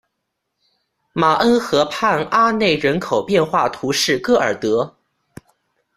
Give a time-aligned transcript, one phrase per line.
[1.13, 4.97] 马恩河畔阿内人口变化图示戈尔德